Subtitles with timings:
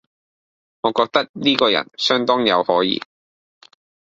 [0.81, 2.99] 我覺得呢個人相當有可疑